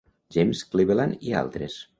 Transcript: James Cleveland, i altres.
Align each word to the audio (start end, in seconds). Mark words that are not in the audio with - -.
James 0.37 0.63
Cleveland, 0.71 1.15
i 1.29 1.39
altres. 1.45 1.81